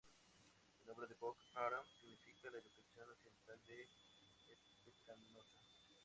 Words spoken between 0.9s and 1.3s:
de